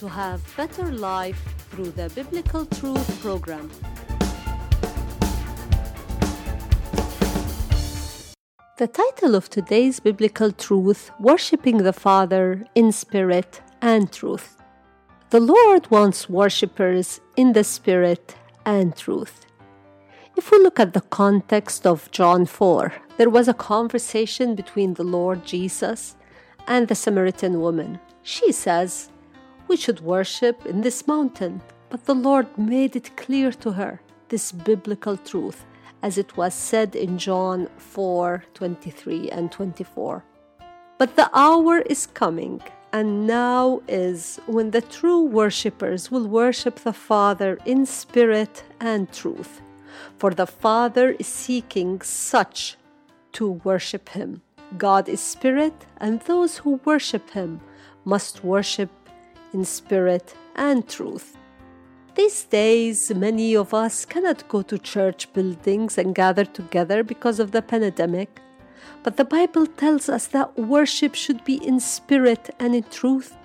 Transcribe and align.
to 0.00 0.08
have 0.08 0.40
better 0.56 0.90
life 0.90 1.38
through 1.70 1.90
the 1.90 2.08
Biblical 2.14 2.64
Truth 2.64 3.20
program. 3.20 3.70
The 8.78 8.88
title 8.88 9.34
of 9.34 9.50
today's 9.50 10.00
biblical 10.00 10.52
truth, 10.52 11.10
Worshipping 11.20 11.82
the 11.82 11.92
Father 11.92 12.64
in 12.74 12.92
Spirit 12.92 13.60
and 13.82 14.10
Truth. 14.10 14.56
The 15.28 15.40
Lord 15.40 15.90
wants 15.90 16.30
worshippers 16.30 17.20
in 17.36 17.52
the 17.52 17.62
Spirit 17.62 18.34
and 18.64 18.96
truth. 18.96 19.44
If 20.34 20.50
we 20.50 20.60
look 20.60 20.80
at 20.80 20.94
the 20.94 21.02
context 21.02 21.86
of 21.86 22.10
John 22.10 22.46
4, 22.46 22.94
there 23.18 23.28
was 23.28 23.48
a 23.48 23.60
conversation 23.72 24.54
between 24.54 24.94
the 24.94 25.04
Lord 25.04 25.44
Jesus 25.44 26.16
and 26.66 26.88
the 26.88 26.94
Samaritan 26.94 27.60
woman. 27.60 28.00
She 28.22 28.50
says, 28.50 29.10
We 29.70 29.76
should 29.76 30.00
worship 30.00 30.66
in 30.66 30.80
this 30.80 31.06
mountain. 31.06 31.62
But 31.90 32.04
the 32.04 32.14
Lord 32.28 32.48
made 32.58 32.96
it 32.96 33.16
clear 33.16 33.52
to 33.52 33.70
her 33.70 34.00
this 34.28 34.50
biblical 34.50 35.16
truth 35.16 35.64
as 36.02 36.18
it 36.18 36.36
was 36.36 36.54
said 36.54 36.96
in 36.96 37.18
John 37.18 37.68
4 37.76 38.42
23 38.52 39.30
and 39.30 39.52
24. 39.52 40.24
But 40.98 41.14
the 41.14 41.30
hour 41.32 41.78
is 41.82 42.08
coming, 42.08 42.60
and 42.92 43.28
now 43.28 43.80
is 43.86 44.40
when 44.46 44.72
the 44.72 44.82
true 44.82 45.22
worshippers 45.22 46.10
will 46.10 46.26
worship 46.26 46.80
the 46.80 46.92
Father 46.92 47.56
in 47.64 47.86
spirit 47.86 48.64
and 48.80 49.12
truth. 49.12 49.62
For 50.18 50.34
the 50.34 50.48
Father 50.48 51.10
is 51.12 51.28
seeking 51.28 52.00
such 52.00 52.76
to 53.34 53.52
worship 53.62 54.08
Him. 54.08 54.42
God 54.76 55.08
is 55.08 55.20
spirit, 55.20 55.86
and 55.98 56.18
those 56.22 56.58
who 56.58 56.80
worship 56.84 57.30
Him 57.30 57.60
must 58.04 58.42
worship 58.42 58.90
in 59.52 59.64
spirit 59.64 60.34
and 60.56 60.88
truth. 60.88 61.36
These 62.16 62.44
days, 62.44 63.10
many 63.14 63.54
of 63.56 63.72
us 63.72 64.04
cannot 64.04 64.48
go 64.48 64.62
to 64.62 64.78
church 64.78 65.32
buildings 65.32 65.96
and 65.96 66.14
gather 66.14 66.44
together 66.44 67.02
because 67.02 67.38
of 67.38 67.52
the 67.52 67.62
pandemic. 67.62 68.40
But 69.02 69.16
the 69.16 69.24
Bible 69.24 69.66
tells 69.66 70.08
us 70.08 70.26
that 70.28 70.58
worship 70.58 71.14
should 71.14 71.44
be 71.44 71.64
in 71.64 71.80
spirit 71.80 72.50
and 72.58 72.74
in 72.74 72.82
truth. 72.84 73.36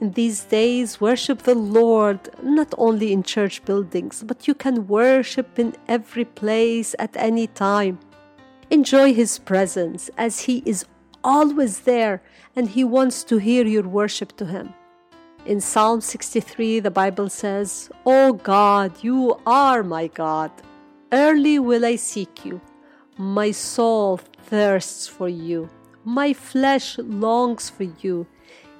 In 0.00 0.12
these 0.12 0.44
days, 0.44 1.00
worship 1.00 1.42
the 1.42 1.54
Lord 1.54 2.30
not 2.42 2.72
only 2.78 3.12
in 3.12 3.22
church 3.22 3.64
buildings, 3.64 4.22
but 4.26 4.48
you 4.48 4.54
can 4.54 4.86
worship 4.86 5.58
in 5.58 5.74
every 5.88 6.24
place 6.24 6.94
at 6.98 7.16
any 7.16 7.46
time. 7.48 7.98
Enjoy 8.70 9.12
His 9.12 9.38
presence 9.38 10.08
as 10.16 10.40
He 10.40 10.62
is 10.64 10.86
always 11.22 11.80
there 11.80 12.22
and 12.56 12.68
He 12.68 12.84
wants 12.84 13.24
to 13.24 13.38
hear 13.38 13.66
your 13.66 13.88
worship 13.88 14.36
to 14.36 14.46
Him. 14.46 14.74
In 15.46 15.60
Psalm 15.60 16.00
63, 16.00 16.80
the 16.80 16.90
Bible 16.90 17.28
says, 17.28 17.90
O 18.06 18.32
God, 18.32 19.04
you 19.04 19.38
are 19.46 19.82
my 19.82 20.06
God. 20.06 20.50
Early 21.12 21.58
will 21.58 21.84
I 21.84 21.96
seek 21.96 22.46
you. 22.46 22.62
My 23.18 23.50
soul 23.50 24.16
thirsts 24.46 25.06
for 25.06 25.28
you. 25.28 25.68
My 26.02 26.32
flesh 26.32 26.96
longs 26.96 27.68
for 27.68 27.82
you 27.82 28.26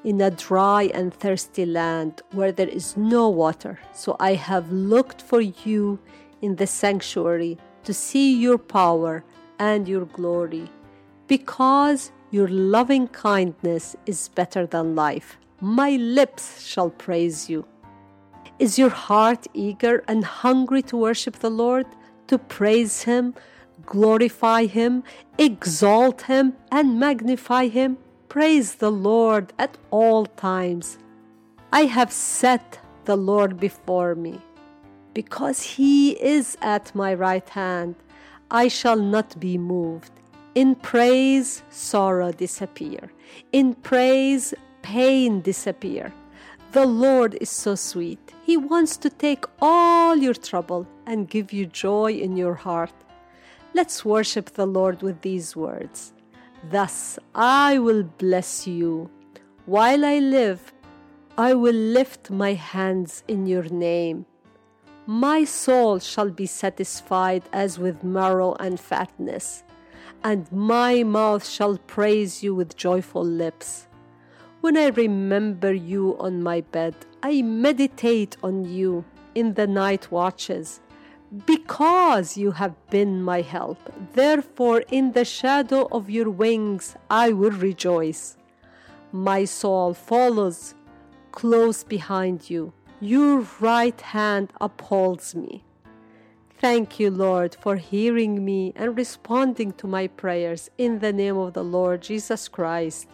in 0.04 0.22
a 0.22 0.30
dry 0.30 0.84
and 0.94 1.12
thirsty 1.12 1.66
land 1.66 2.22
where 2.32 2.50
there 2.50 2.68
is 2.68 2.96
no 2.96 3.28
water. 3.28 3.78
So 3.92 4.16
I 4.18 4.32
have 4.32 4.72
looked 4.72 5.20
for 5.20 5.42
you 5.42 5.98
in 6.40 6.56
the 6.56 6.66
sanctuary 6.66 7.58
to 7.82 7.92
see 7.92 8.34
your 8.40 8.56
power 8.56 9.22
and 9.58 9.86
your 9.86 10.06
glory, 10.06 10.70
because 11.26 12.10
your 12.30 12.48
loving 12.48 13.08
kindness 13.08 13.96
is 14.06 14.30
better 14.30 14.64
than 14.66 14.94
life 14.94 15.36
my 15.64 15.92
lips 15.96 16.62
shall 16.62 16.90
praise 16.90 17.48
you. 17.48 17.64
Is 18.58 18.78
your 18.78 18.90
heart 18.90 19.46
eager 19.54 20.04
and 20.06 20.22
hungry 20.22 20.82
to 20.82 20.96
worship 20.98 21.36
the 21.36 21.50
Lord, 21.50 21.86
to 22.26 22.36
praise 22.36 23.04
Him, 23.04 23.34
glorify 23.86 24.66
Him, 24.66 25.02
exalt 25.38 26.22
Him, 26.22 26.52
and 26.70 27.00
magnify 27.00 27.68
Him? 27.68 27.96
Praise 28.28 28.74
the 28.74 28.92
Lord 28.92 29.54
at 29.58 29.78
all 29.90 30.26
times. 30.26 30.98
I 31.72 31.86
have 31.86 32.12
set 32.12 32.78
the 33.06 33.16
Lord 33.16 33.58
before 33.58 34.14
me. 34.14 34.40
Because 35.14 35.62
He 35.62 36.10
is 36.22 36.58
at 36.60 36.94
my 36.94 37.14
right 37.14 37.48
hand, 37.48 37.94
I 38.50 38.68
shall 38.68 38.98
not 38.98 39.40
be 39.40 39.56
moved. 39.56 40.12
In 40.54 40.74
praise, 40.74 41.62
sorrow 41.70 42.32
disappear. 42.32 43.10
In 43.50 43.74
praise, 43.74 44.54
pain 44.84 45.40
disappear. 45.40 46.12
The 46.72 46.84
Lord 46.84 47.38
is 47.40 47.48
so 47.48 47.74
sweet. 47.74 48.34
He 48.44 48.56
wants 48.58 48.98
to 48.98 49.08
take 49.08 49.44
all 49.62 50.14
your 50.16 50.34
trouble 50.34 50.86
and 51.06 51.30
give 51.34 51.52
you 51.52 51.64
joy 51.66 52.12
in 52.12 52.36
your 52.36 52.54
heart. 52.54 52.92
Let's 53.72 54.04
worship 54.04 54.50
the 54.50 54.66
Lord 54.66 55.02
with 55.02 55.22
these 55.22 55.56
words. 55.56 56.12
Thus 56.70 57.18
I 57.34 57.78
will 57.78 58.02
bless 58.02 58.66
you. 58.66 59.10
While 59.64 60.04
I 60.04 60.18
live, 60.18 60.72
I 61.38 61.54
will 61.54 61.80
lift 61.98 62.30
my 62.30 62.52
hands 62.52 63.24
in 63.26 63.46
your 63.46 63.68
name. 63.88 64.26
My 65.06 65.44
soul 65.44 65.98
shall 65.98 66.30
be 66.30 66.46
satisfied 66.46 67.42
as 67.52 67.78
with 67.78 68.04
marrow 68.04 68.54
and 68.60 68.78
fatness, 68.78 69.64
and 70.22 70.50
my 70.52 71.02
mouth 71.02 71.44
shall 71.48 71.78
praise 71.78 72.42
you 72.42 72.54
with 72.54 72.76
joyful 72.76 73.24
lips. 73.24 73.88
When 74.64 74.78
I 74.78 74.86
remember 74.86 75.74
you 75.74 76.16
on 76.18 76.42
my 76.42 76.62
bed, 76.62 76.94
I 77.22 77.42
meditate 77.42 78.38
on 78.42 78.64
you 78.64 79.04
in 79.34 79.52
the 79.52 79.66
night 79.66 80.10
watches. 80.10 80.80
Because 81.44 82.38
you 82.38 82.52
have 82.52 82.74
been 82.88 83.22
my 83.22 83.42
help, 83.42 83.76
therefore 84.14 84.82
in 84.90 85.12
the 85.12 85.26
shadow 85.26 85.86
of 85.92 86.08
your 86.08 86.30
wings 86.30 86.96
I 87.10 87.34
will 87.34 87.50
rejoice. 87.50 88.38
My 89.12 89.44
soul 89.44 89.92
follows 89.92 90.74
close 91.30 91.84
behind 91.84 92.48
you. 92.48 92.72
Your 93.00 93.46
right 93.60 94.00
hand 94.00 94.50
upholds 94.62 95.34
me. 95.34 95.62
Thank 96.58 96.98
you, 96.98 97.10
Lord, 97.10 97.54
for 97.60 97.76
hearing 97.76 98.42
me 98.42 98.72
and 98.76 98.96
responding 98.96 99.72
to 99.72 99.86
my 99.86 100.06
prayers 100.06 100.70
in 100.78 101.00
the 101.00 101.12
name 101.12 101.36
of 101.36 101.52
the 101.52 101.64
Lord 101.64 102.00
Jesus 102.00 102.48
Christ. 102.48 103.08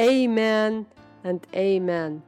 Amen 0.00 0.86
and 1.24 1.46
amen. 1.54 2.22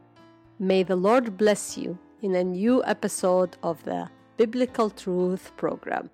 May 0.58 0.82
the 0.82 0.94
Lord 0.94 1.38
bless 1.38 1.78
you 1.78 1.98
in 2.20 2.34
a 2.34 2.44
new 2.44 2.84
episode 2.84 3.56
of 3.62 3.82
the 3.84 4.10
Biblical 4.36 4.90
Truth 4.90 5.52
program. 5.56 6.10